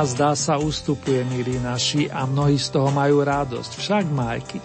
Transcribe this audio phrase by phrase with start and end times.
[0.00, 3.72] Zima zdá sa ustupuje, milí naši, a mnohí z toho majú radosť.
[3.76, 4.56] Však, Majky.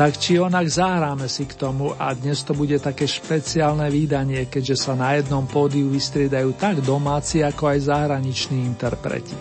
[0.00, 4.88] Tak či onak zahráme si k tomu a dnes to bude také špeciálne výdanie, keďže
[4.88, 9.36] sa na jednom pódiu vystriedajú tak domáci, ako aj zahraniční interpreti.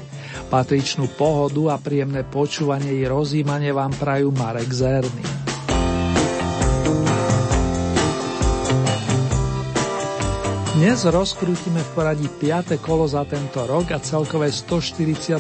[0.52, 5.51] Patričnú pohodu a príjemné počúvanie i rozímanie vám prajú Marek Zerny.
[10.82, 12.82] Dnes rozkrútime v poradí 5.
[12.82, 15.38] kolo za tento rok a celkové 145.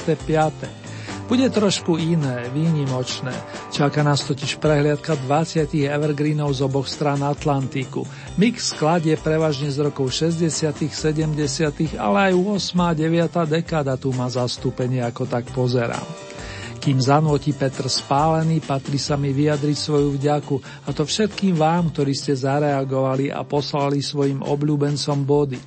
[1.25, 3.33] Bude trošku iné, výnimočné.
[3.73, 8.05] Čaká nás totiž prehliadka 20 evergreenov z oboch strán Atlantiku.
[8.37, 10.45] Mix sklad je prevažne z rokov 60
[10.77, 16.30] 70 ale aj 8 a 9 dekáda tu má zastúpenie, ako tak pozerám.
[16.81, 22.09] Kým zanotí Petr spálený, patrí sa mi vyjadriť svoju vďaku a to všetkým vám, ktorí
[22.17, 25.61] ste zareagovali a poslali svojim obľúbencom body.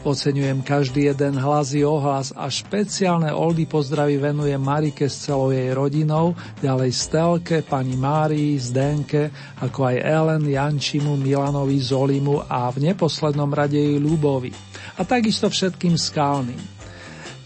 [0.00, 5.76] Oceňujem každý jeden hlas i ohlas a špeciálne oldy pozdravy venuje Marike s celou jej
[5.76, 6.32] rodinou,
[6.64, 9.28] ďalej Stelke, pani Márii, Zdenke,
[9.60, 14.56] ako aj Ellen, Jančimu, Milanovi, Zolimu a v neposlednom rade jej Ľubovi.
[14.96, 16.75] A takisto všetkým skalným.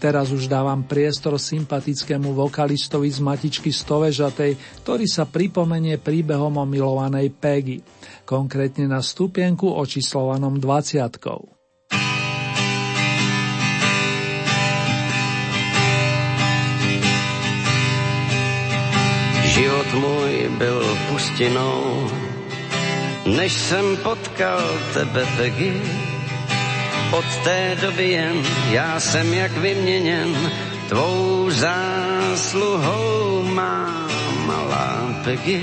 [0.01, 7.29] Teraz už dávam priestor sympatickému vokalistovi z Matičky Stovežatej, ktorý sa pripomenie príbehom o milovanej
[7.29, 7.85] Peggy,
[8.25, 11.21] konkrétne na stupienku očíslovanom 20.
[19.53, 20.81] Život můj byl
[21.13, 22.09] pustinou,
[23.37, 24.65] než jsem potkal
[24.97, 26.00] tebe, Peggy
[27.11, 30.51] od té doby jen já jsem jak vyměněn,
[30.89, 34.07] tvou zásluhou má
[34.45, 35.61] malá Peggy.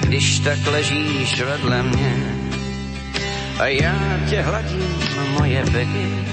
[0.00, 2.34] Když tak ležíš vedle mě
[3.58, 4.98] a já tě hladím,
[5.38, 6.24] moje Peggy,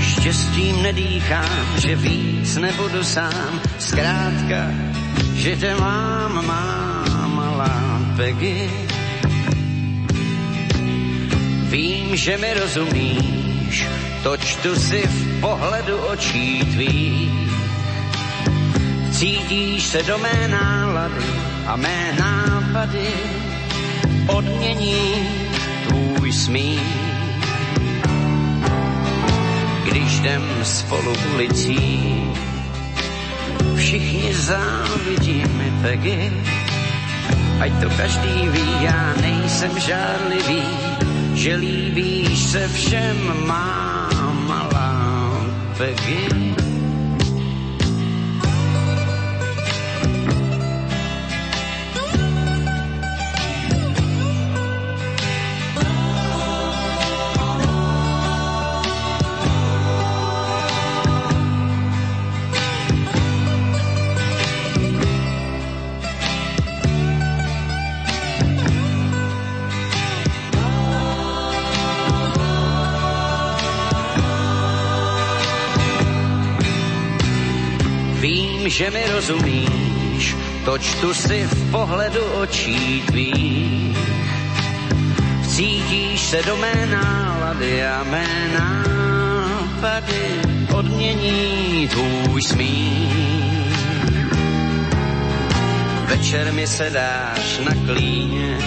[0.00, 4.70] štěstím nedýchám, že víc nebudu sám, zkrátka,
[5.34, 8.70] že tě mám, má malá Peggy.
[11.68, 13.84] Vím, že mi rozumíš,
[14.22, 17.52] to čtu si v pohledu očí tvých.
[19.12, 21.28] Cítíš se do mé nálady
[21.66, 23.08] a mé nápady
[24.26, 25.28] odmění
[25.88, 26.96] tvůj smích.
[29.84, 32.00] Když jdem spolu ulicí,
[33.76, 36.32] všichni závidí mi Peggy,
[37.60, 40.87] ať to každý ví, já nejsem žárlivý,
[41.38, 44.10] že líbíš se všem, má
[44.46, 45.46] malá
[45.78, 46.67] Peggy.
[78.78, 83.98] Že mi rozumíš, to čtu si v pohledu očí tvých.
[85.50, 90.26] Cítíš se do mé nálady a mé nápady
[90.70, 93.78] odmění tvůj smích.
[96.06, 98.58] Večer mi se dáš na klíně,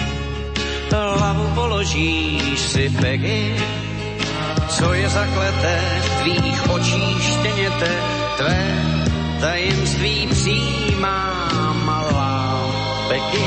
[0.92, 3.56] hlavu položíš si Peggy,
[4.68, 7.90] co je zakleté v tvých očích štěněte,
[8.36, 9.01] tvé
[9.42, 11.42] tajemství přijímá
[11.84, 12.64] malá
[13.08, 13.42] Becky.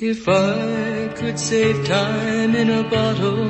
[0.00, 3.46] If I could save time in a bottle,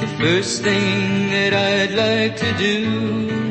[0.00, 3.47] the first thing that I'd like to do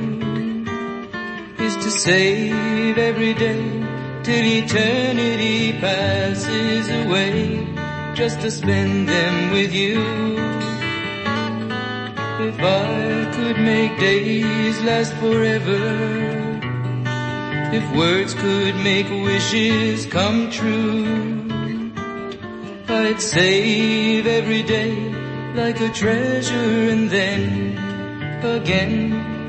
[1.97, 3.63] save every day
[4.23, 7.67] till eternity passes away.
[8.17, 10.01] just to spend them with you.
[12.49, 15.83] If I could make days last forever,
[17.77, 21.05] if words could make wishes come true,
[22.89, 24.95] I'd save every day
[25.53, 27.77] like a treasure and then
[28.43, 29.06] again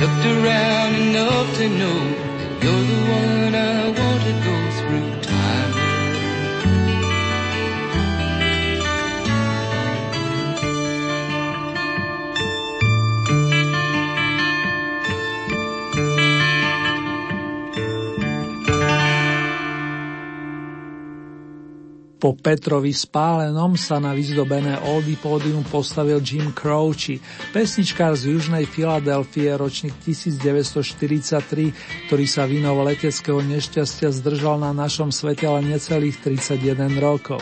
[0.00, 2.00] Looked around enough to know
[2.62, 4.69] you're the one I want to go
[22.20, 27.16] Po Petrovi spálenom sa na vyzdobené Oldie pódium postavil Jim Croce,
[27.56, 35.48] pesničkár z južnej Filadelfie, ročník 1943, ktorý sa vinou leteckého nešťastia zdržal na našom svete
[35.48, 37.40] len necelých 31 rokov.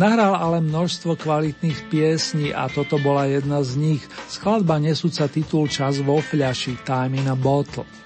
[0.00, 4.02] Nahral ale množstvo kvalitných piesní a toto bola jedna z nich,
[4.32, 7.99] skladba nesúca titul Čas vo fľaši, Time in a Bottle.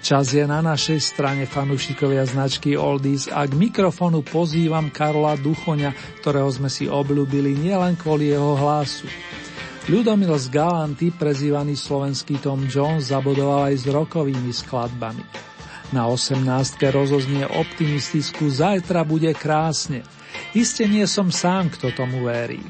[0.00, 5.92] Čas je na našej strane fanúšikovia značky Oldies a k mikrofonu pozývam Karola Duchoňa,
[6.24, 9.04] ktorého sme si obľúbili nielen kvôli jeho hlasu.
[9.92, 15.24] Ľudomil z Galanty, prezývaný slovenský Tom Jones, zabodoval aj s rokovými skladbami.
[15.92, 16.48] Na 18.
[16.88, 20.00] rozoznie optimistickú Zajtra bude krásne.
[20.56, 22.64] Iste nie som sám, kto tomu verí.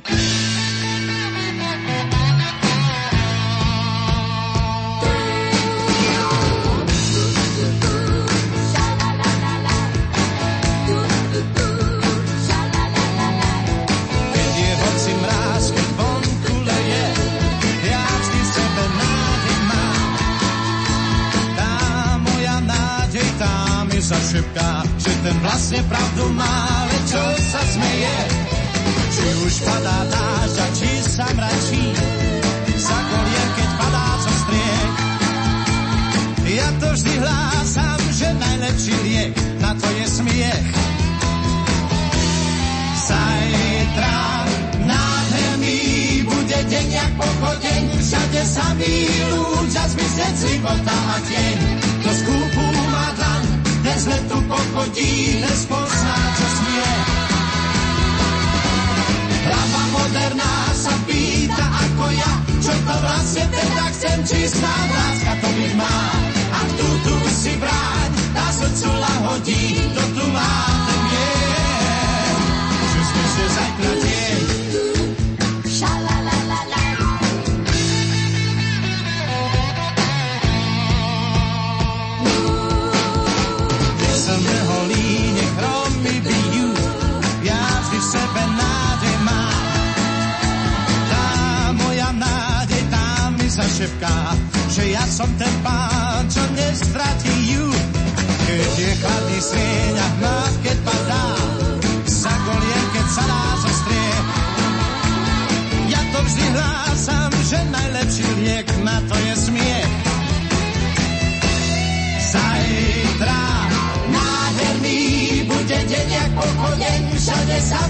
[29.65, 31.85] Padá dážď a či sa mračí,
[32.81, 34.95] za kolien, keď padá zo striech.
[36.51, 39.33] Ja to vždy hlásam, že najlepší liek
[39.63, 40.69] na to je smiech.
[43.07, 44.19] Zajtra
[44.83, 45.81] nádherný
[46.27, 48.97] bude deň jak pochodeň, všade samý
[49.31, 51.59] ľudia zmizneť života a tieň.
[52.03, 53.43] To skúpu má dlaň,
[53.87, 57.10] dnes letu pochodí, dnes pozná, čo smie.
[60.11, 65.73] Moderná sa pýta ako ja, čo to vlastne teda chcem, či snáď láska to byť
[65.79, 65.99] má.
[66.51, 70.55] A tu, tu si bráť, tá srdcu lahodí, to tu má
[71.15, 72.35] ten.
[72.91, 74.00] Že sme sa zajtra
[93.81, 94.37] šepká,
[94.69, 97.65] že ja som ten pán, čo nestratí ju.
[98.45, 101.25] Keď je chladný sieň a hmát, keď padá,
[102.05, 104.27] sa goliem, keď sa dá zo striech.
[105.97, 109.93] Ja to vždy hlásam, že najlepší liek na to je smiech.
[112.37, 113.43] Zajtra
[114.13, 115.01] nádherný
[115.49, 117.81] bude deň jak pochodeň, všade sa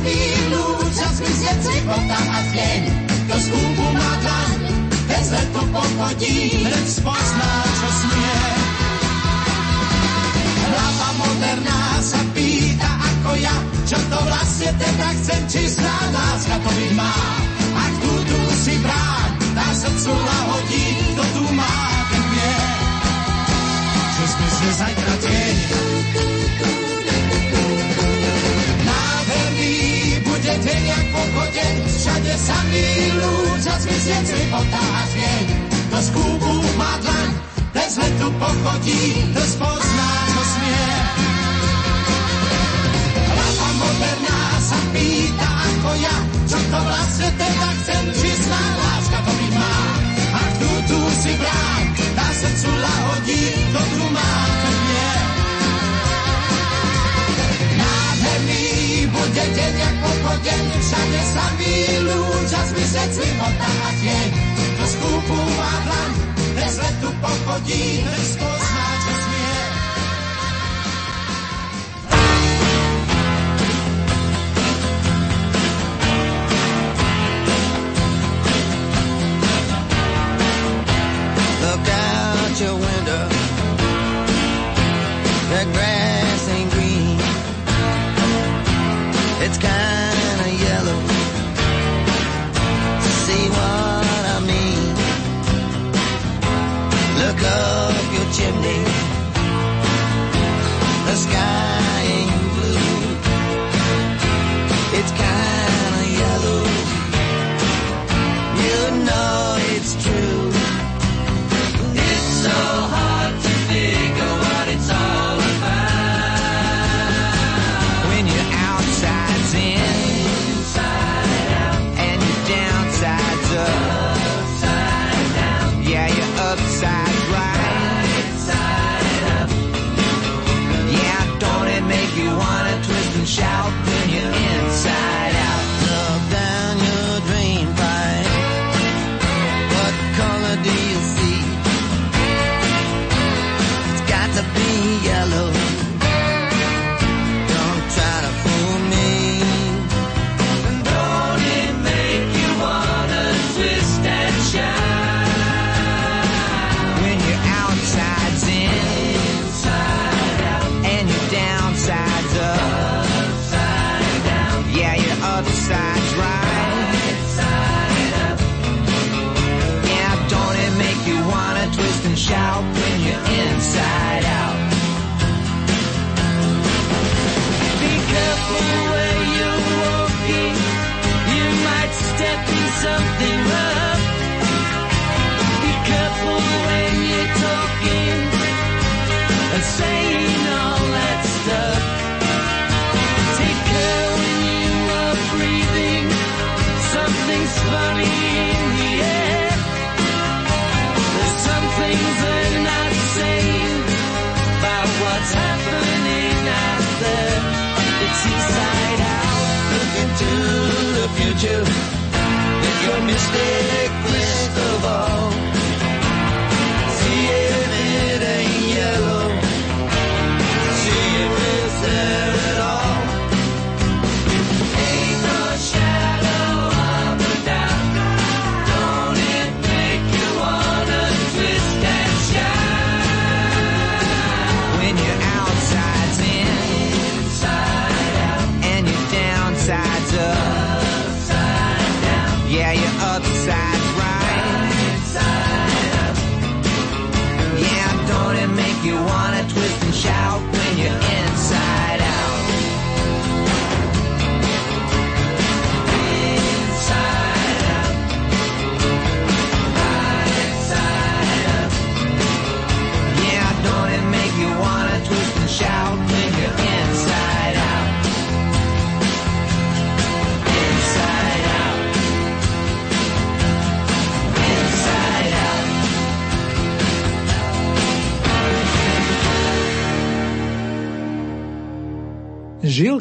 [0.54, 2.82] ľúča, zmizne cipota a tieň.
[3.26, 8.38] To skúpu má dlaň, vezme po pochodí, hned spozná, čo smie.
[10.70, 13.56] Hlava moderná sa pýta ako ja,
[13.90, 17.14] čo to vlastne teda chcem, čistá láska to mi má.
[17.74, 20.86] Ak tú tu si brán, na srdcu nahodí,
[21.18, 21.74] to tu má,
[22.10, 22.54] ten vie.
[24.14, 25.79] Že sme si zajtra tieň,
[32.40, 32.86] samý
[33.20, 35.46] ľudia zmizieť sripota a zvieň.
[35.90, 37.28] Do skúbu má dlaň,
[37.76, 39.02] bez letu pochodí,
[39.36, 40.88] to spozná, čo smie.
[43.28, 46.16] Hlava moderná sa pýta ako ja,
[46.48, 49.76] čo to vlastne teda chcem, či sná láska to mi má.
[50.30, 51.84] A tu, tu si brán,
[52.16, 53.42] dá srdcu lahodí,
[53.74, 54.59] dobrú má
[59.54, 61.74] deň, jak pochodeň, všade samí
[62.06, 64.28] ľudia zmizieť slivota a tieň.
[64.78, 66.12] Do skúpu má dlaň,
[66.56, 68.99] bez letu pochodí, bez pozná,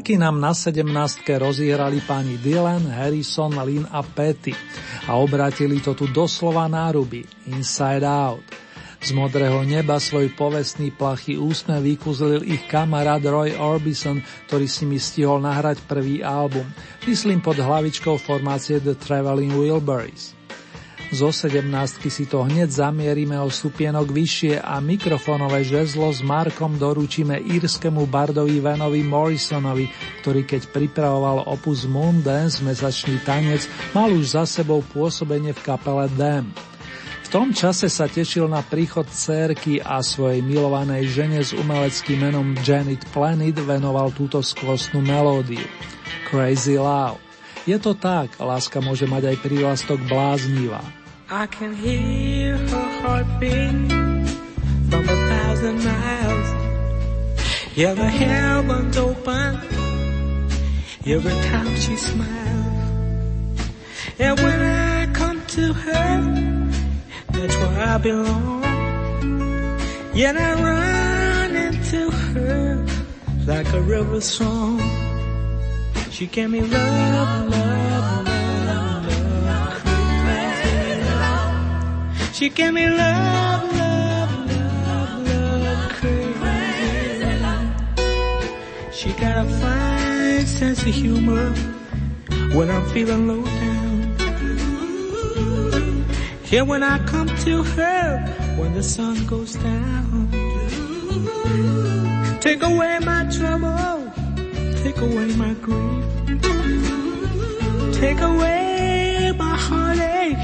[0.10, 0.89] Žilky nám na 17.
[1.38, 4.58] rozierali pani Dylan, Harrison, Lynn a Petty
[5.06, 8.42] a obrátili to tu doslova náruby, inside out.
[9.06, 14.18] Z modrého neba svoj povestný plachý úsmev vykuzlil ich kamarát Roy Orbison,
[14.50, 16.66] ktorý si mi stihol nahrať prvý album,
[17.06, 20.38] myslím pod hlavičkou formácie The Traveling Wilburys.
[21.10, 21.66] Zo 17
[22.06, 28.62] si to hneď zamierime o supienok vyššie a mikrofónové žezlo s Markom doručíme írskému bardovi
[28.62, 29.89] Venovi Morrisonovi,
[30.22, 33.66] ktorý keď pripravoval opus Moondance mesačný tanec,
[33.98, 36.46] mal už za sebou pôsobenie v kapele Dam.
[37.25, 42.54] V tom čase sa tešil na príchod cérky a svojej milovanej žene s umeleckým menom
[42.62, 45.66] Janet Planet venoval túto skvostnú melódiu.
[46.30, 47.18] Crazy Love.
[47.66, 50.99] Je to tak, láska môže mať aj prívlastok bláznivá.
[51.31, 53.91] I can hear her heartbeat
[54.89, 56.50] from a thousand miles.
[57.75, 59.59] Yeah, the heavens open
[61.05, 63.69] every time she smiles.
[64.17, 66.74] And when I come to her,
[67.27, 68.63] that's where I belong.
[70.15, 72.86] Yet I run into her
[73.45, 74.81] like a river song.
[76.09, 78.28] She gave me love, love, love,
[82.39, 86.39] She gave me love, love, love, love, crazy.
[88.93, 91.50] She got a fine sense of humor
[92.55, 94.15] when I'm feeling low down.
[96.50, 100.29] Yeah, when I come to her when the sun goes down.
[102.39, 104.13] Take away my trouble,
[104.81, 106.05] take away my grief,
[108.00, 110.38] take away my heartache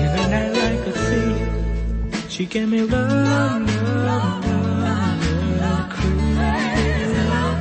[0.00, 1.01] in a night like a.
[2.42, 7.58] She gave me love, love, love, love, crazy love.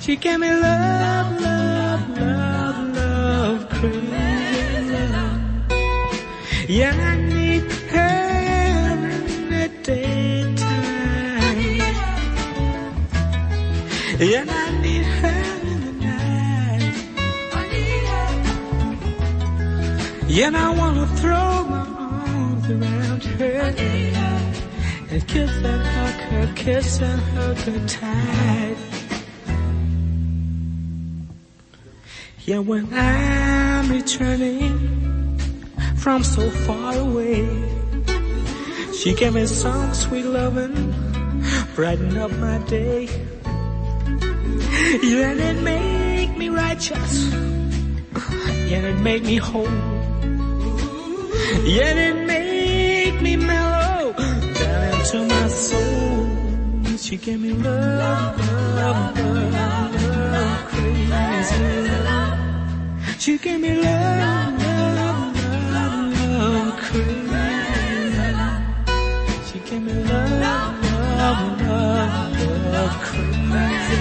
[0.00, 5.40] She gave me love, love, love, love, crazy love.
[6.68, 10.58] Yeah, I need her in the daytime.
[14.20, 16.94] Yeah, I need her in the night.
[20.28, 23.74] Yeah, I wanna throw my arms around her
[25.10, 28.76] and kiss and hug her, kiss and hug her tight.
[32.44, 35.38] Yeah, when I'm returning
[35.96, 37.46] from so far away.
[38.94, 40.94] She gave me some sweet loving,
[41.74, 43.08] brighten up my day.
[45.02, 47.32] Yeah, and it make me righteous.
[48.68, 49.64] Yeah, and it make me whole.
[51.64, 52.26] Yeah, it
[53.20, 56.28] make me mellow down into my soul.
[56.96, 58.38] She gave me love,
[58.76, 59.94] love, love,
[60.32, 61.64] love, crazy.
[63.18, 65.36] She gave me love, love,
[65.74, 68.34] love, love, crazy.
[69.46, 70.82] She gave me love, love,
[71.20, 72.00] love,
[72.72, 73.98] love, crazy.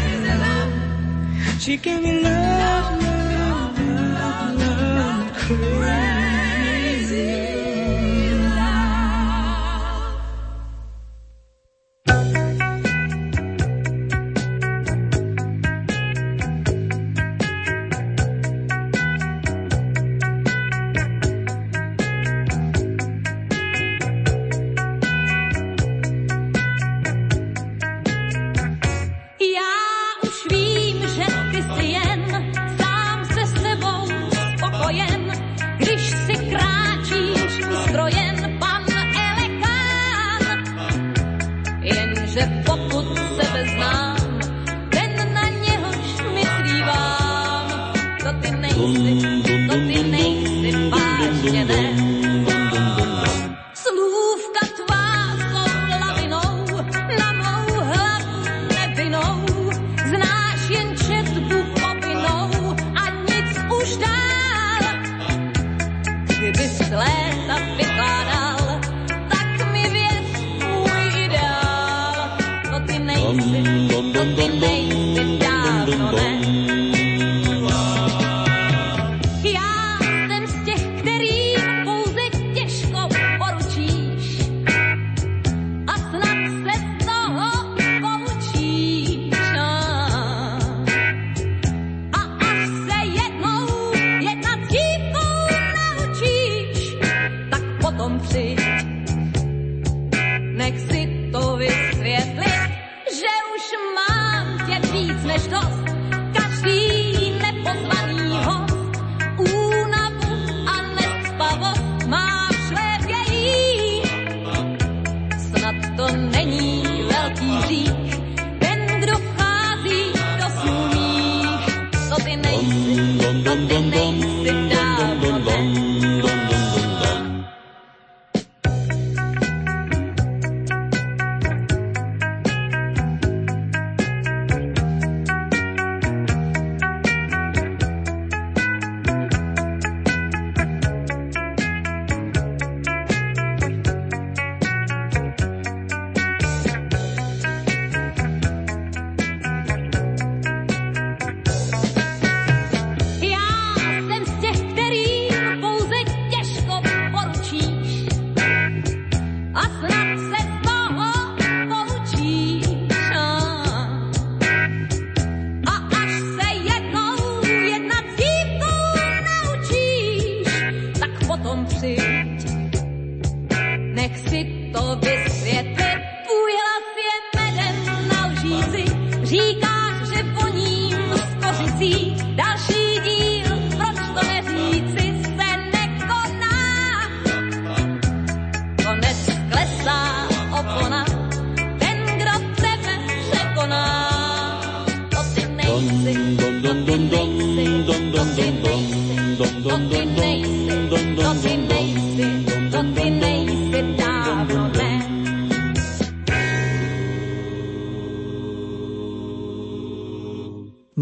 [1.60, 4.56] She gave me love, love, love,
[4.98, 6.17] love, crazy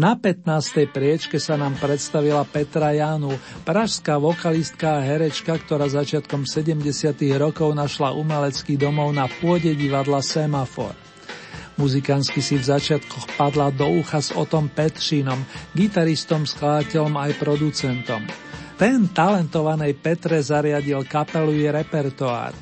[0.06, 0.86] Na 15.
[0.94, 3.34] priečke sa nám predstavila Petra Janu,
[3.66, 6.78] pražská vokalistka a herečka, ktorá začiatkom 70.
[7.34, 10.94] rokov našla umelecký domov na pôde divadla Semafor.
[11.74, 15.42] Muzikánsky si v začiatkoch padla do ucha s Otom Petřínom,
[15.74, 18.22] gitaristom, skladateľom aj producentom.
[18.78, 22.54] Ten talentovanej Petre zariadil kapelu i repertoár.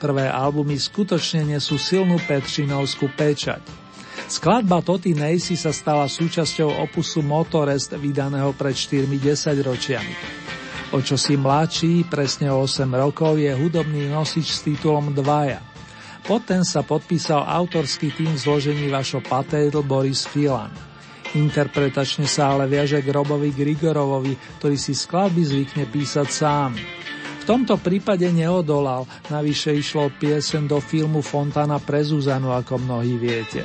[0.00, 3.85] Prvé albumy skutočne nesú silnú Petřínovskú pečať.
[4.26, 10.14] Skladba Toty Nejsi sa stala súčasťou opusu Motorest vydaného pred 4 10 ročiami.
[10.90, 15.62] O čo si mladší, presne o 8 rokov, je hudobný nosič s titulom Dvaja.
[16.26, 20.74] Potom sa podpísal autorský tým v zložení Vašo Patédl Boris Filan.
[21.38, 26.74] Interpretačne sa ale viaže k Robovi Grigorovovi, ktorý si skladby zvykne písať sám.
[27.42, 33.62] V tomto prípade neodolal, navyše išlo piesen do filmu Fontana pre Zuzanu, ako mnohí viete.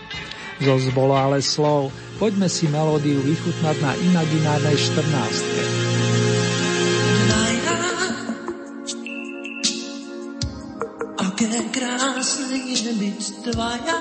[0.62, 1.89] Zo zbolo ale slov,
[2.21, 5.82] poďme si melódiu vychutnať na imaginárnej 14.
[11.17, 13.97] Aké krásne je byť dvaja.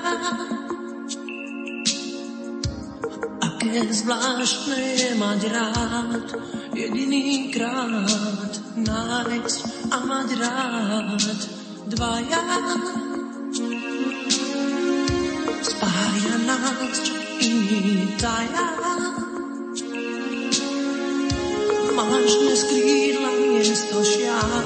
[3.41, 6.29] Aké zvláštne je mať rád,
[6.77, 11.25] jediný krát nájsť a mať rád
[11.89, 12.41] dvaja.
[16.01, 18.73] Spája nás, čo iný taja.
[21.93, 24.65] Máš dnes krídla miesto šiat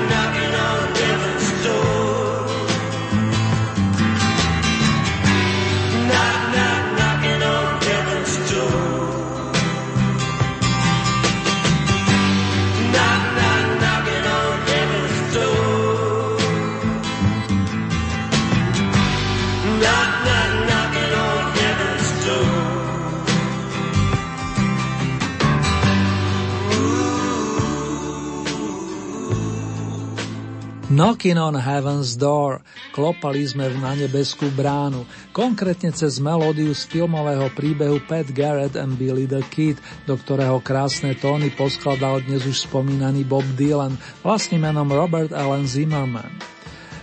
[30.91, 32.59] Knocking on Heaven's Door.
[32.91, 39.23] Klopali sme na nebeskú bránu, konkrétne cez melódiu z filmového príbehu Pat Garrett and Billy
[39.23, 45.31] the Kid, do ktorého krásne tóny poskladal dnes už spomínaný Bob Dylan, vlastným menom Robert
[45.31, 46.27] Allen Zimmerman.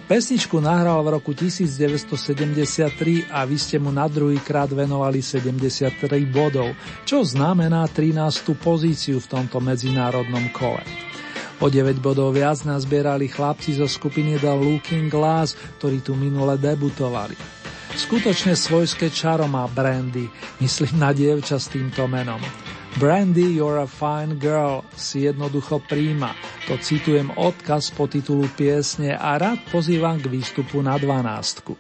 [0.05, 5.96] Pesničku nahral v roku 1973 a vy ste mu na druhý krát venovali 73
[6.29, 6.77] bodov,
[7.09, 8.20] čo znamená 13.
[8.53, 11.07] pozíciu v tomto medzinárodnom kole.
[11.58, 17.34] O 9 bodov viac nazbierali chlapci zo skupiny The Looking Glass, ktorí tu minule debutovali.
[17.98, 20.30] Skutočne svojské čaro má Brandy,
[20.62, 22.38] myslím na dievča s týmto menom.
[22.96, 26.34] Brandy, you're a fine girl, si jednoducho príjma.
[26.70, 31.74] To citujem odkaz po titulu piesne a rád pozývam k výstupu na dvanástku.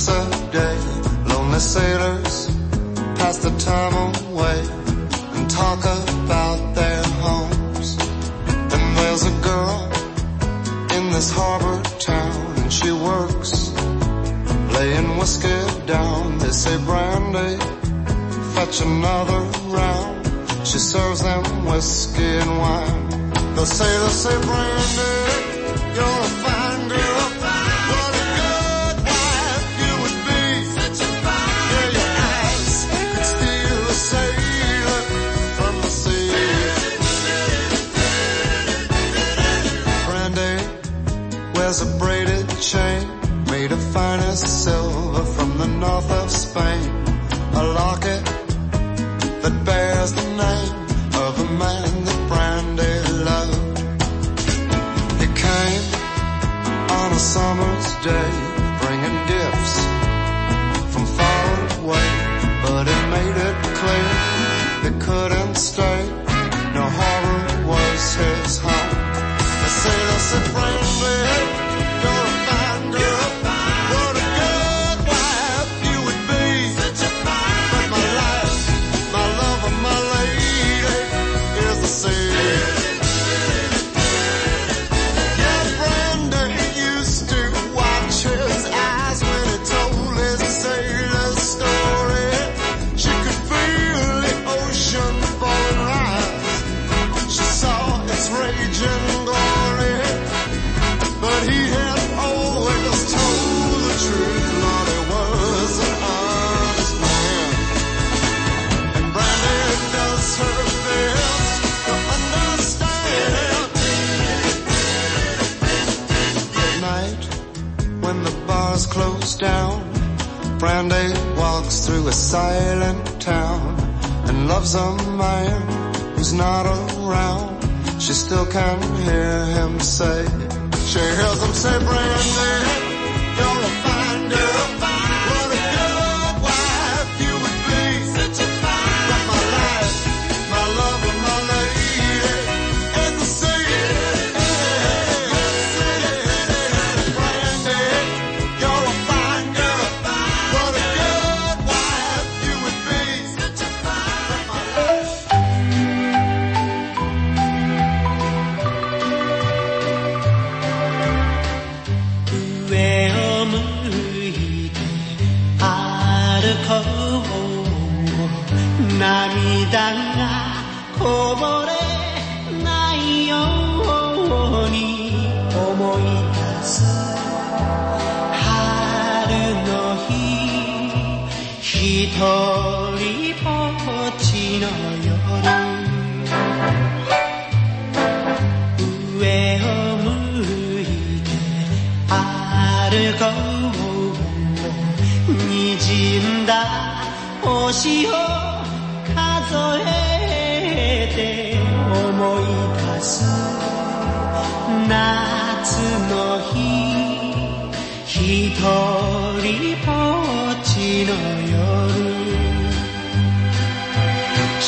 [0.00, 0.76] Ships a day.
[1.28, 2.46] Lonely sailors
[3.16, 4.58] pass the time away
[5.34, 7.96] and talk about their homes.
[8.74, 9.90] And there's a girl
[10.96, 13.72] in this harbor town, and she works
[14.74, 16.38] laying whiskey down.
[16.38, 17.56] They say brandy,
[18.54, 19.40] fetch another
[19.76, 20.66] round.
[20.66, 23.30] She serves them whiskey and wine.
[23.54, 25.60] They'll say, they'll say, Brandy,
[25.96, 26.39] you're
[42.70, 43.04] chain
[43.50, 45.39] made of finest silver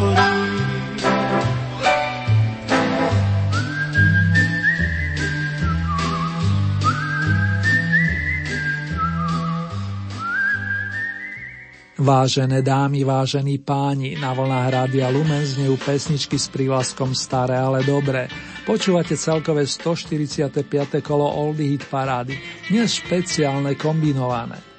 [0.00, 0.40] の夜
[12.00, 18.24] Vážené dámy, vážení páni, na vlnách Rádia Lumen znejú pesničky s prívlaskom Staré, ale dobré.
[18.64, 21.04] Počúvate celkové 145.
[21.04, 22.40] kolo Oldie Hit Parády,
[22.72, 24.69] dnes špeciálne kombinované.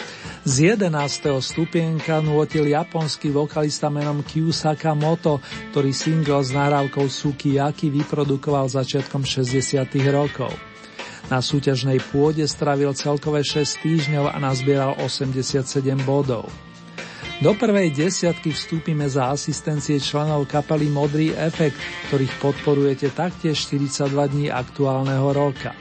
[0.42, 1.38] Z 11.
[1.38, 5.38] stupienka nôtil japonský vokalista menom Kyusaka Moto,
[5.70, 9.86] ktorý single s nahrávkou Sukiyaki vyprodukoval začiatkom 60.
[10.10, 10.50] rokov.
[11.30, 15.62] Na súťažnej pôde stravil celkové 6 týždňov a nazbieral 87
[16.10, 16.50] bodov.
[17.38, 21.78] Do prvej desiatky vstúpime za asistencie členov kapely Modrý efekt,
[22.10, 25.78] ktorých podporujete taktiež 42 dní aktuálneho roka.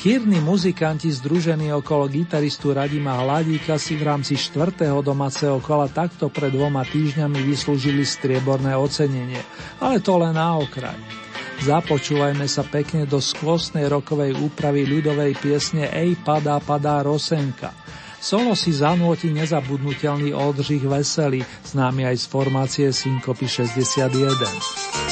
[0.00, 6.48] Chýrni muzikanti združení okolo gitaristu Radima Hladíka si v rámci štvrtého domáceho kola takto pred
[6.56, 9.44] dvoma týždňami vyslúžili strieborné ocenenie,
[9.76, 10.96] ale to len na okraj.
[11.60, 17.76] Započúvajme sa pekne do skvostnej rokovej úpravy ľudovej piesne Ej padá, padá Rosenka.
[18.16, 25.09] Solo si zanúti nezabudnutelný Oldřich Veselý, známy aj z formácie Synkopy 61.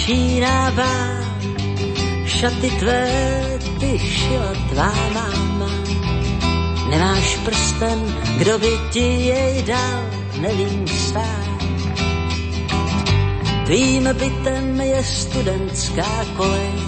[0.00, 0.96] začínává
[2.24, 3.04] šaty tvé,
[3.80, 5.68] ty šila tvá máma.
[6.88, 8.00] Nemáš prsten,
[8.38, 10.00] kdo by ti jej dal,
[10.40, 11.58] nevím sám.
[13.68, 16.80] Tvým bytem je studentská kolej,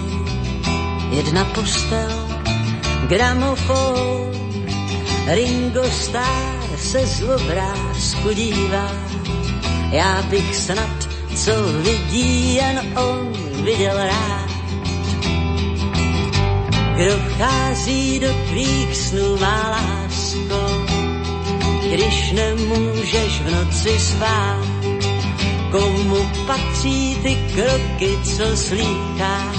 [1.11, 2.17] jedna postel,
[3.07, 4.33] gramofon,
[5.29, 8.91] Ringo Starr se z obrázku dívá.
[9.91, 14.49] Já bych snad, co vidí jen on, viděl rád.
[16.95, 20.85] Kdo vchází do tvých snů, má lásko,
[21.91, 24.67] když nemůžeš v noci spát.
[25.71, 29.57] Komu patří ty kroky, co slýcháš?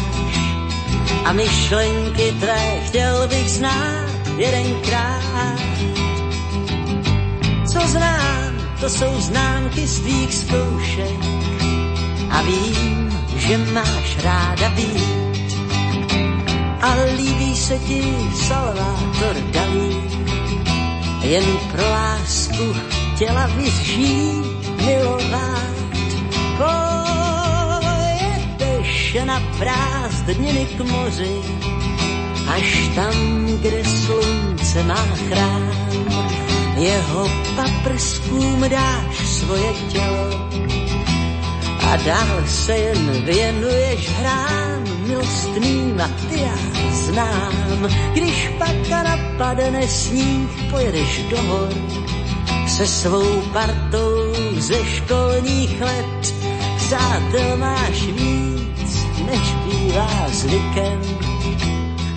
[1.24, 5.60] A myšlenky tvé chtěl bych znát jedenkrát.
[7.72, 11.33] Co znám, to jsou známky z tvých zkoušek.
[12.34, 15.54] A vím, že máš ráda být.
[16.80, 18.02] A líbí se ti
[18.34, 19.96] Salvator Dalí.
[21.22, 22.74] Jen pro lásku
[23.14, 24.44] chtěla vyzžít,
[24.86, 25.74] milovat.
[28.58, 31.40] Pojedeš na prázdniny k moři,
[32.48, 35.70] až tam, kde slunce má chrám.
[36.76, 40.44] Jeho paprskům dáš svoje tělo
[41.94, 46.54] a dál jen věnuješ hrám milostným a ty já
[46.90, 47.88] znám.
[48.12, 51.68] Když pak napadne sníh, pojedeš do hor
[52.66, 56.34] se svou partou ze školních let.
[56.76, 61.00] Přátel máš víc, než bývá zvykem,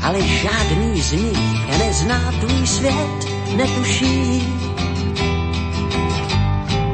[0.02, 4.67] ale žádný z nich nezná tvůj svět, netuší.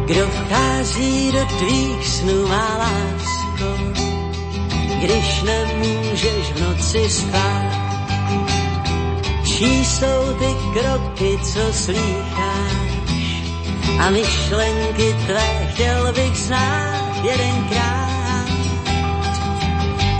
[0.05, 3.77] Kdo vchází do tvých snů, má lásko,
[4.99, 7.83] když nemůžeš v noci spát.
[9.45, 12.93] Čí jsou ty kroky, co slýcháš
[13.99, 18.47] a myšlenky tvé chtěl bych znát jedenkrát.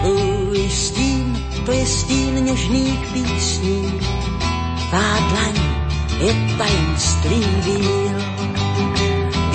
[0.02, 4.00] Tvůj stín, to je stín něžných písní,
[4.90, 5.56] tvá dlaň
[6.20, 8.33] je tajemství víl.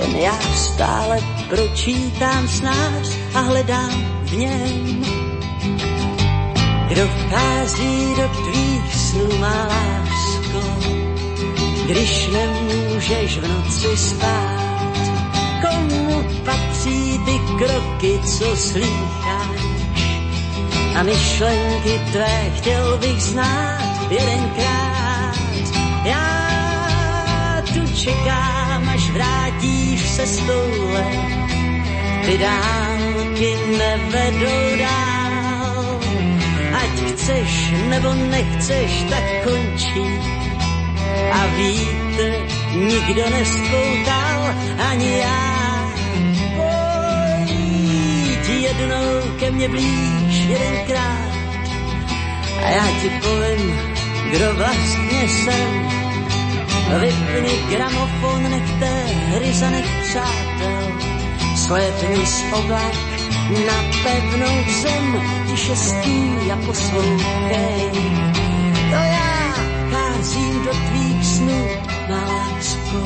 [0.00, 1.18] Jen já stále
[1.48, 5.04] pročítám snář a hledám v něm.
[6.88, 10.60] Kdo vchází do tvých snů, má lásko,
[11.86, 14.68] když nemůžeš v noci spát.
[15.62, 19.60] Komu patří ty kroky, co slýcháš?
[20.98, 25.34] A myšlenky tvé chtěl bych znát jedenkrát.
[26.04, 28.67] Já tu čekám,
[29.58, 31.04] vrátíš se z toule.
[32.24, 36.00] Ty dálky nevedou dál.
[36.72, 40.04] Ať chceš nebo nechceš, tak končí.
[41.32, 42.26] A víte,
[42.74, 44.54] nikdo nespoutal,
[44.90, 45.92] ani já.
[46.56, 51.28] Pojď jednou ke mně blíž jedenkrát
[52.64, 53.80] a já ti povím,
[54.30, 56.07] kdo vlastně jsem.
[56.88, 58.90] Vypni gramofon, nechte
[59.36, 60.88] hry za nech přátel,
[61.56, 62.94] slepni z oblak
[63.66, 67.90] na pevnou zem, tiše stý a poslouchej.
[68.90, 69.54] To já
[69.90, 71.66] cházím do tvých snů,
[72.08, 73.02] má lásko,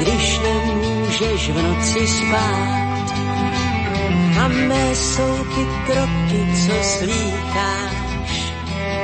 [0.00, 3.12] když nemůžeš v noci spát.
[4.40, 8.52] A mé jsou ty kroky, co slýcháš,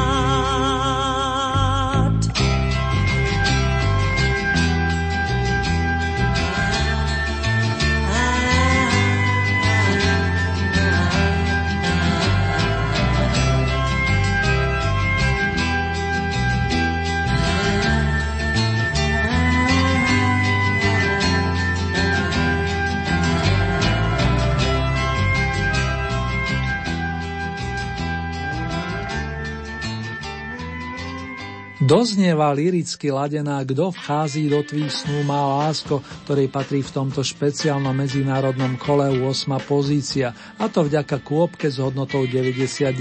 [31.92, 37.92] Doznieva liricky ladená Kto vchází do tvých snú má lásko, ktorej patrí v tomto špeciálnom
[37.92, 39.20] medzinárodnom kole 8.
[39.68, 42.96] pozícia, a to vďaka kôpke s hodnotou 99.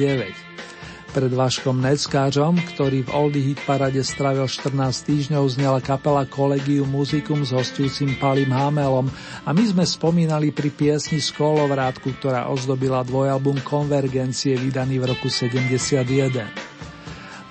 [1.16, 4.76] Pred Vaškom Neckářom, ktorý v Oldy Hit Parade stravil 14
[5.08, 9.08] týždňov, znela kapela Collegium Musicum s hostujúcim Palim Hamelom
[9.48, 15.32] a my sme spomínali pri piesni z Kolovrátku, ktorá ozdobila dvojalbum Konvergencie vydaný v roku
[15.32, 16.91] 71.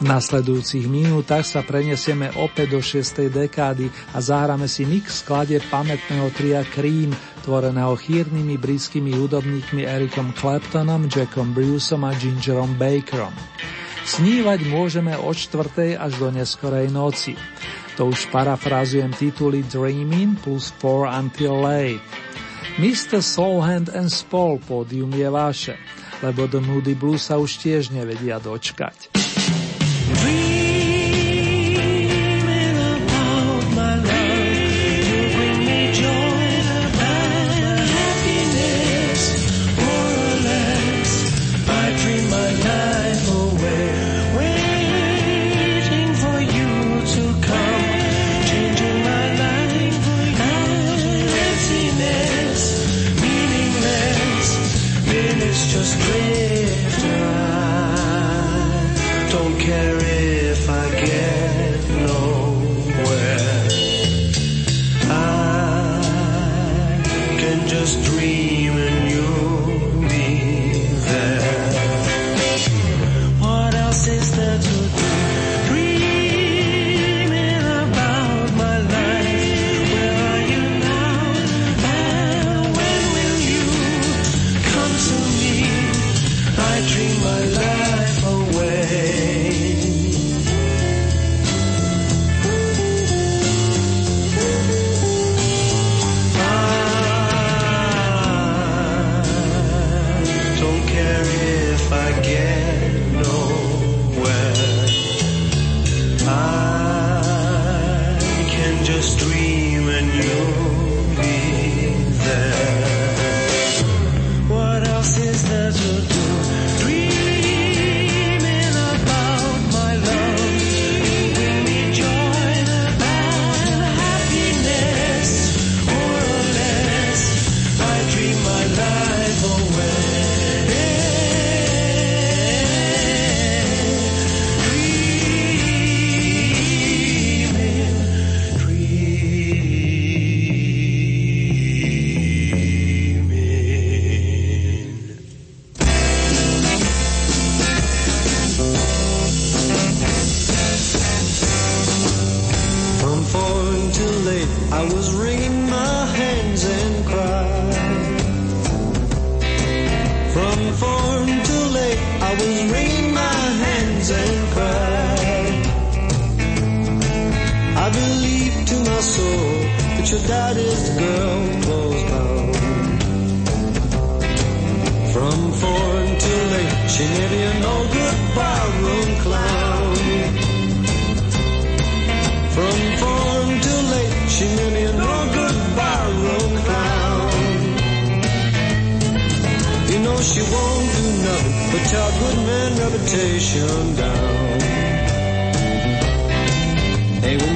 [0.00, 3.28] V nasledujúcich minútach sa prenesieme opäť do 6.
[3.28, 7.12] dekády a zahráme si mix sklade pamätného tria Cream,
[7.44, 13.36] tvoreného chýrnymi britskými hudobníkmi Ericom Claptonom, Jackom Bruceom a Gingerom Bakerom.
[14.08, 16.00] Snívať môžeme od 4.
[16.00, 17.36] až do neskorej noci.
[18.00, 22.00] To už parafrazujem tituly Dreaming plus 4 Until Late.
[22.80, 23.20] Mr.
[23.20, 25.76] Soulhand and Spall pódium je vaše,
[26.24, 29.12] lebo do Moody Blues sa už tiež nevedia dočkať.
[30.14, 30.49] Dream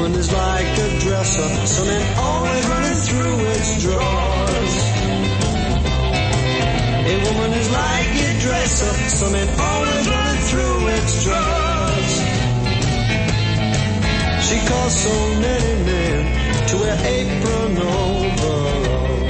[0.05, 4.75] woman is like a dresser, something always running through its drawers.
[7.09, 12.13] A woman is like a dresser, something always running through its drawers.
[14.47, 19.24] She calls so many men to wear apron overall.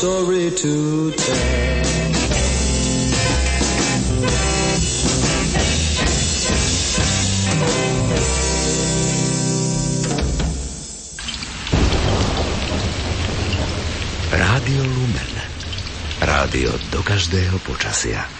[0.00, 1.84] story to tell.
[14.32, 15.32] Rádio Lumen.
[16.24, 18.39] Rádio do každého počasia.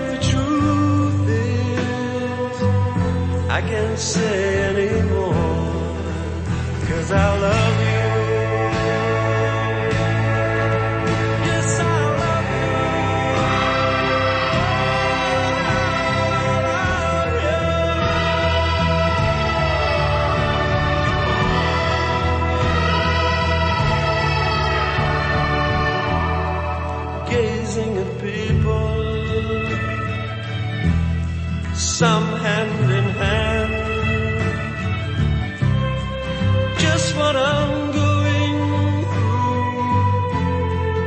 [3.61, 5.33] I can't say anymore,
[6.87, 7.90] cause I love you.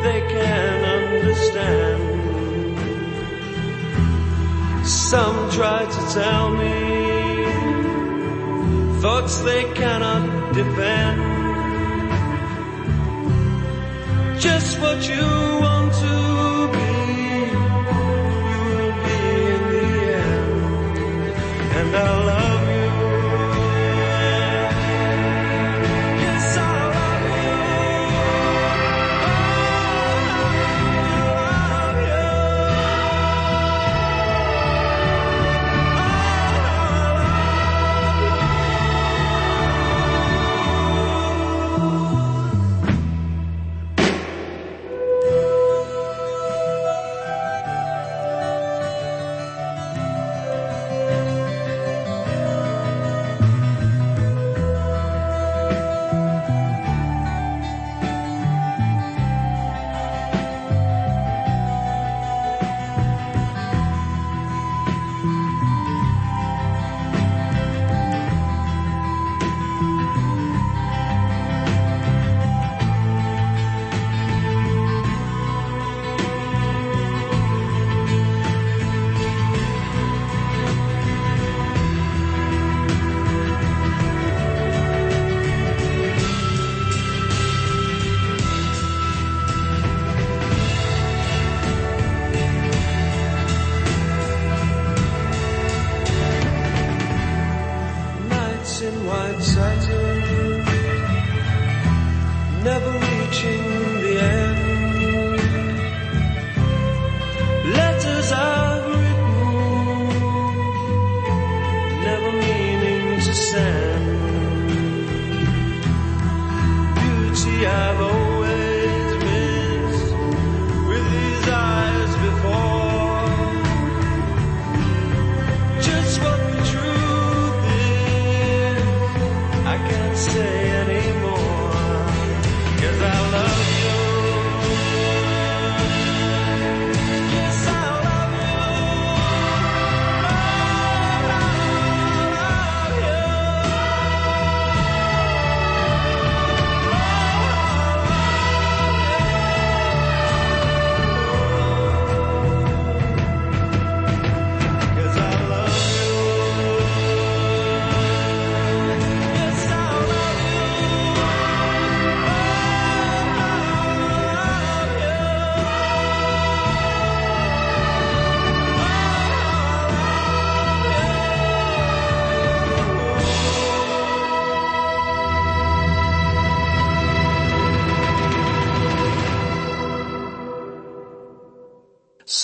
[0.05, 2.01] They can understand.
[4.87, 6.77] Some try to tell me
[9.01, 11.21] thoughts they cannot defend.
[14.39, 15.27] Just what you
[15.65, 16.34] want to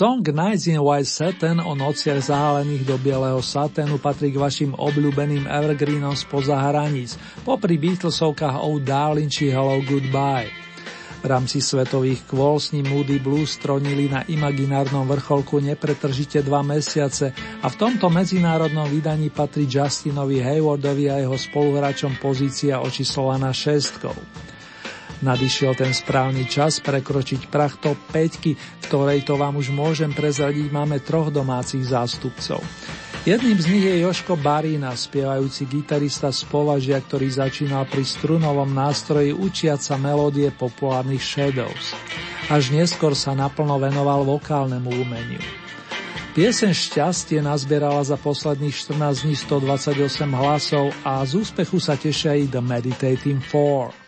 [0.01, 5.44] Song Nights in White Satin o nociach zahálených do bieleho saténu patrí k vašim obľúbeným
[5.44, 10.48] evergreenom spoza hraníc, popri Beatlesovkách Oh Darling či Hello Goodbye.
[11.20, 17.36] V rámci svetových kvôl s ním Moody Blues stronili na imaginárnom vrcholku nepretržite dva mesiace
[17.61, 24.16] a v tomto medzinárodnom vydaní patrí Justinovi Haywardovi a jeho spoluhráčom pozícia očíslovaná šestkou.
[25.21, 28.57] Nadišiel ten správny čas prekročiť prach top 5, v
[28.89, 32.64] ktorej to vám už môžem prezradiť, máme troch domácich zástupcov.
[33.29, 39.37] Jedným z nich je Joško Barína, spievajúci gitarista z Považia, ktorý začínal pri strunovom nástroji
[39.37, 41.93] učiať sa melódie populárnych Shadows.
[42.49, 45.43] Až neskôr sa naplno venoval vokálnemu umeniu.
[46.33, 50.01] Pieseň Šťastie nazbierala za posledných 14 dní 128
[50.33, 53.99] hlasov a z úspechu sa tešia aj The Meditating Four.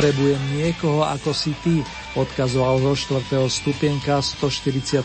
[0.00, 1.84] Potrebujem niekoho ako si ty,
[2.16, 3.36] odkazoval zo 4.
[3.52, 4.96] stupienka 145.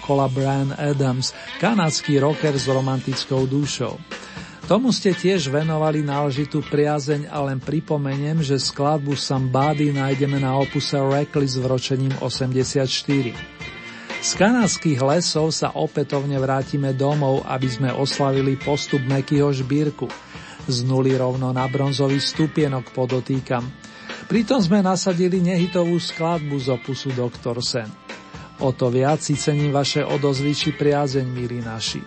[0.00, 4.00] kola Brian Adams, kanadský rocker s romantickou dušou.
[4.64, 10.96] Tomu ste tiež venovali náležitú priazeň a len pripomeniem, že skladbu Somebody nájdeme na opuse
[10.96, 12.88] Reckless v ročením 84.
[14.24, 20.08] Z kanadských lesov sa opätovne vrátime domov, aby sme oslavili postup Mekyho Žbírku.
[20.64, 23.92] Z nuly rovno na bronzový stupienok podotýkam.
[24.24, 27.60] Pritom sme nasadili nehitovú skladbu z opusu Dr.
[27.60, 27.90] Sen.
[28.62, 32.00] O to viac si cením vaše odozvy či priazeň, milí naši.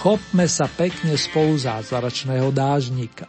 [0.00, 3.28] Chopme sa pekne spolu zázračného dážnika.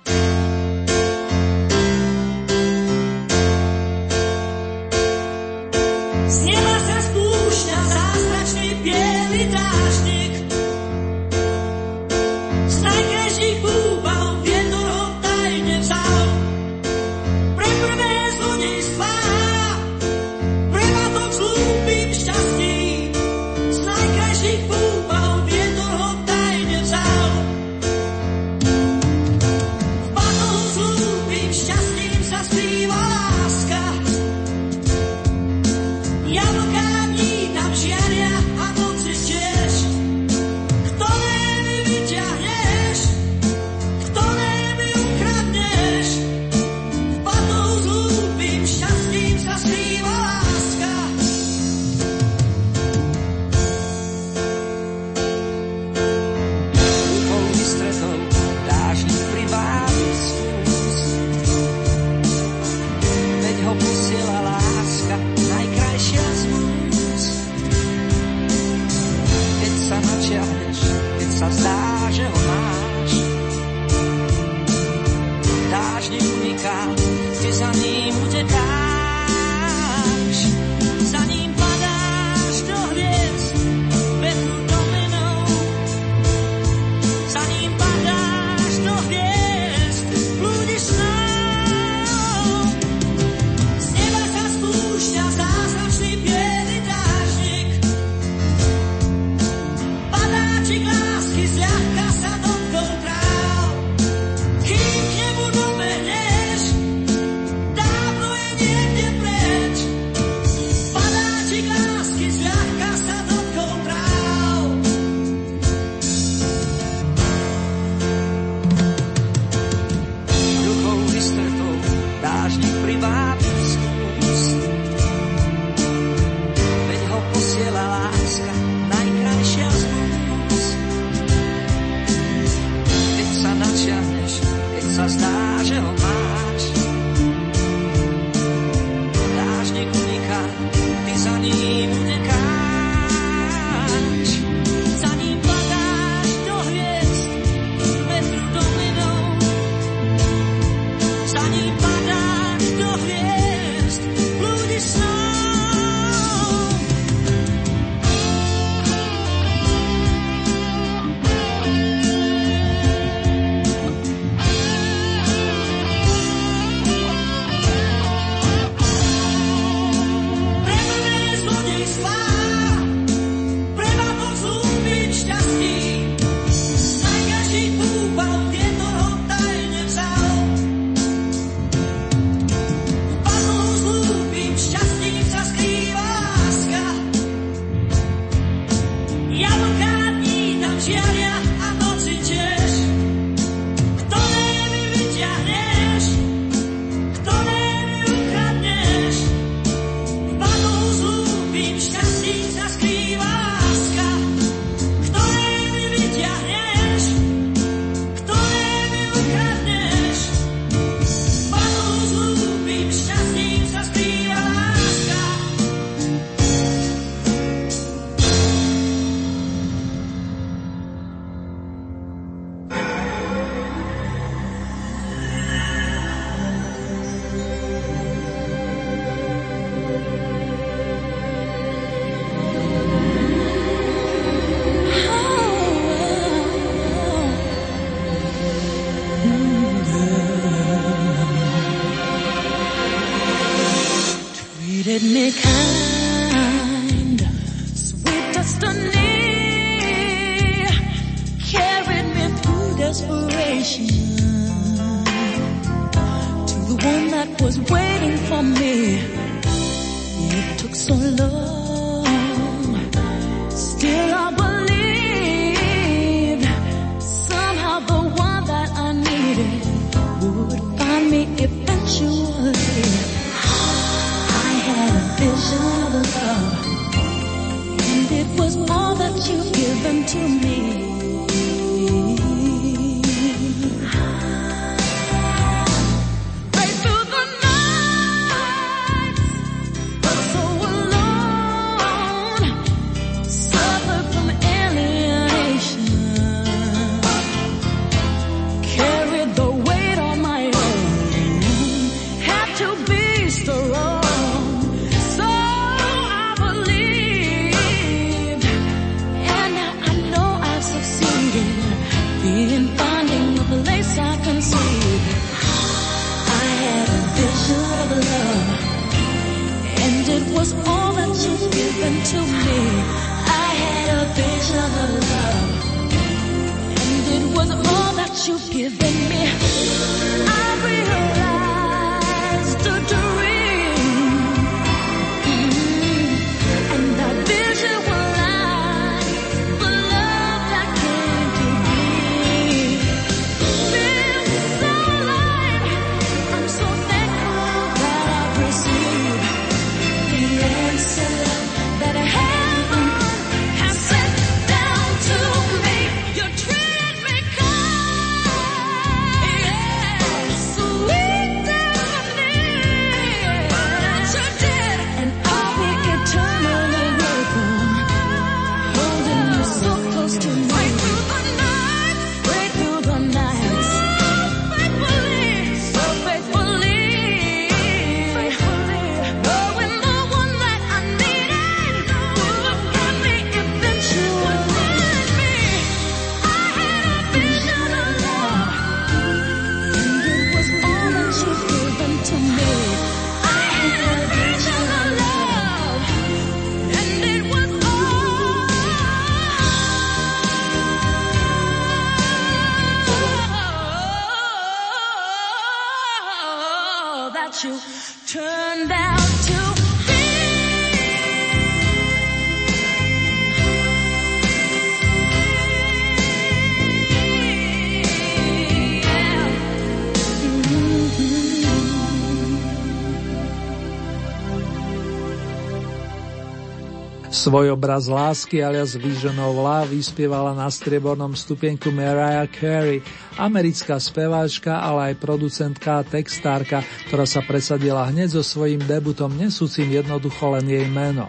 [427.22, 432.82] Svoj obraz lásky alias Vision of Love vyspievala na striebornom stupienku Mariah Carey,
[433.14, 439.70] americká speváčka, ale aj producentka a textárka, ktorá sa presadila hneď so svojím debutom nesúcim
[439.70, 441.06] jednoducho len jej meno.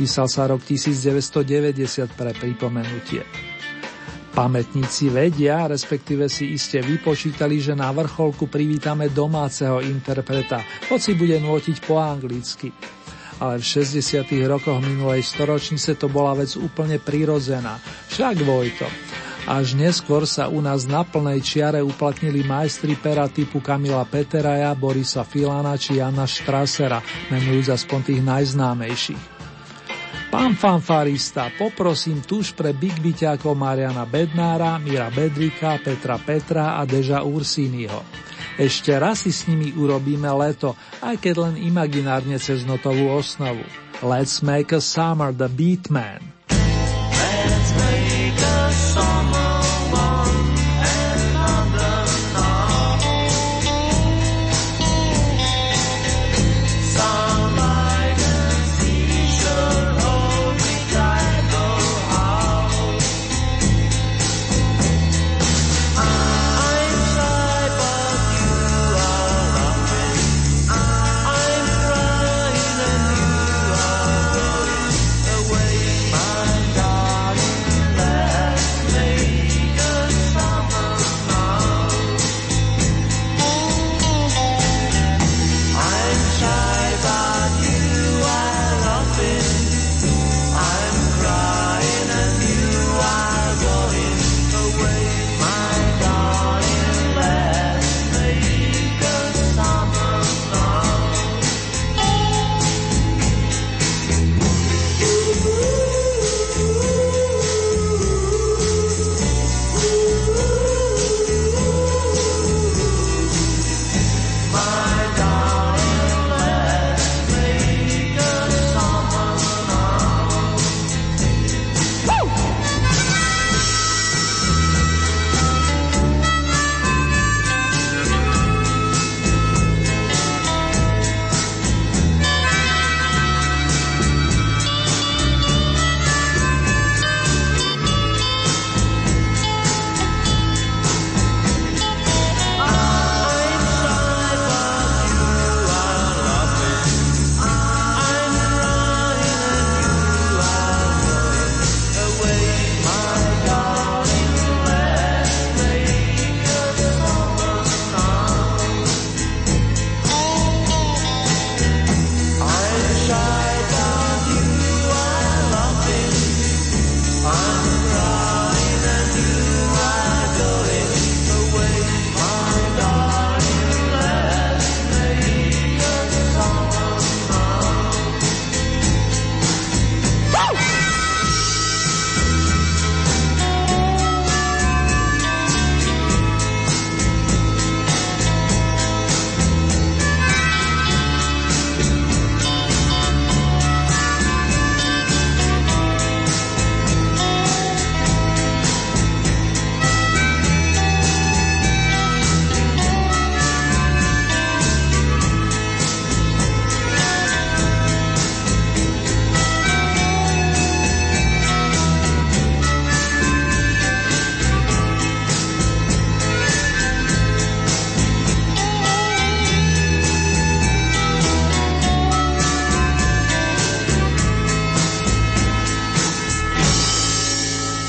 [0.00, 3.28] Písal sa rok 1990 pre pripomenutie.
[4.32, 11.84] Pamätníci vedia, respektíve si iste vypočítali, že na vrcholku privítame domáceho interpreta, hoci bude nôtiť
[11.84, 12.72] po anglicky.
[13.44, 14.24] Ale v 60.
[14.48, 17.76] rokoch minulej storočnice to bola vec úplne prirodzená.
[18.08, 18.88] Však Vojto.
[19.44, 25.20] Až neskôr sa u nás na plnej čiare uplatnili majstri pera typu Kamila Peteraja, Borisa
[25.20, 29.24] Filana či Jana Štrasera, menujúc aspoň tých najznámejších.
[30.32, 37.20] Pán fanfarista, poprosím tuž pre Big Byťákov Mariana Bednára, Mira Bedrika, Petra Petra a Deža
[37.20, 38.00] Ursínyho.
[38.54, 43.62] Ešte raz si s nimi urobíme leto, aj keď len imaginárne cez notovú osnovu.
[44.02, 46.33] Let's make a summer the Beatman.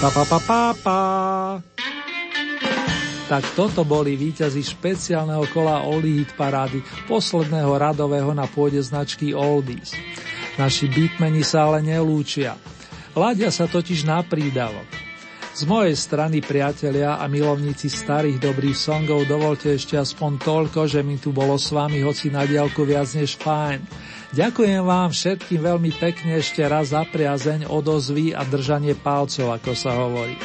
[0.06, 0.99] Pa, pa, pa, pa, pa.
[3.26, 9.98] Tak toto boli víťazi špeciálneho kola Oldy Hit parády, posledného radového na pôde značky Oldies.
[10.61, 12.53] Naši beatmeni sa ale nelúčia.
[13.18, 14.86] Ladia sa totiž na prídavok.
[15.57, 21.18] Z mojej strany, priatelia a milovníci starých dobrých songov, dovolte ešte aspoň toľko, že mi
[21.18, 23.82] tu bolo s vami hoci na diálku viac než fajn.
[24.35, 29.95] Ďakujem vám všetkým veľmi pekne ešte raz za priazeň, odozvy a držanie palcov, ako sa
[29.95, 30.35] hovorí.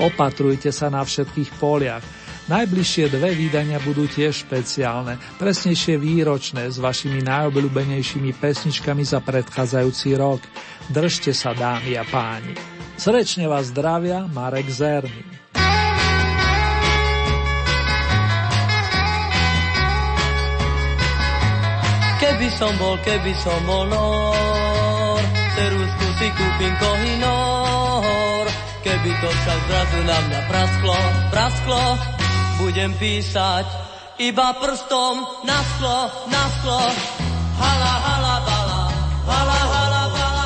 [0.00, 2.00] Opatrujte sa na všetkých poliach.
[2.48, 10.40] Najbližšie dve vydania budú tiež špeciálne, presnejšie výročné s vašimi najobľúbenejšími pesničkami za predchádzajúci rok.
[10.88, 12.56] Držte sa, dámy a páni.
[12.96, 15.43] Srdečne vás zdravia Marek Zerný.
[22.24, 25.20] Keby som bol, keby som bol nor,
[25.52, 28.48] ceruzku si kúpim kohinor.
[28.80, 30.96] Keby to však zrazu na mňa prasklo,
[31.28, 31.84] prasklo,
[32.64, 33.68] budem písať
[34.24, 36.00] iba prstom na sklo,
[36.32, 36.80] na sklo.
[37.60, 38.82] Hala, hala, bala,
[39.28, 40.44] hala, hala, bala,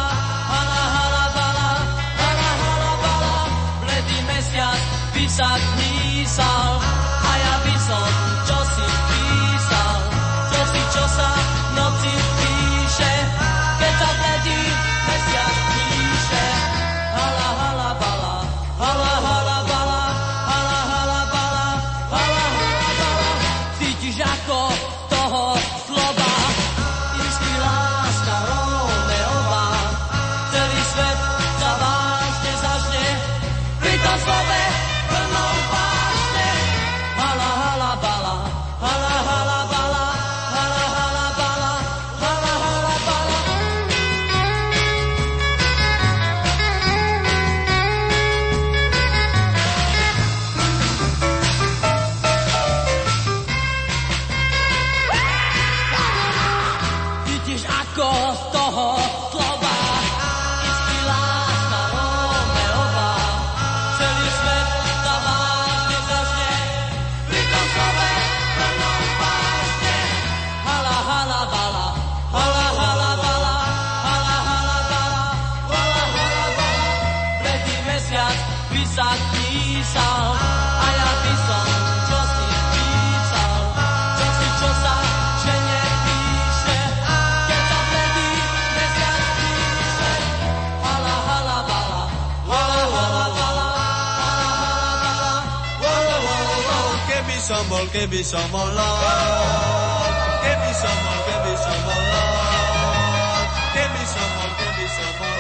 [97.69, 100.15] bol, keby som lord.
[100.41, 103.49] Keby som bol, keby som lord.
[103.77, 105.37] Keby som bol, keby som bol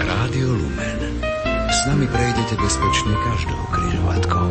[0.00, 1.00] Rádio Lumen.
[1.68, 4.48] S nami prejdete bezpečne každou križovatkou.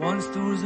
[0.00, 0.64] Once there was